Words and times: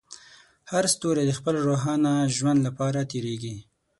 هر 0.71 0.83
ستوری 0.93 1.23
د 1.27 1.31
خپل 1.39 1.55
روښانه 1.67 2.13
ژوند 2.37 2.59
لپاره 2.67 2.99
تېرېږي. 3.11 3.55